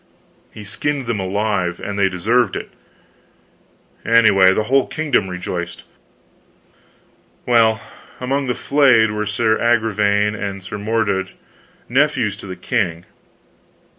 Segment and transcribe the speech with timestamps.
[0.51, 2.71] "He skinned them alive, and they deserved it
[4.03, 5.83] anyway, the whole kingdom rejoiced.
[7.45, 7.79] Well,
[8.19, 11.33] among the flayed were Sir Agravaine and Sir Mordred,
[11.87, 13.05] nephews to the king.